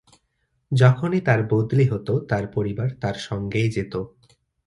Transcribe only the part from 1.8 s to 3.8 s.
হত, তাঁর পরিবার তাঁর সঙ্গেই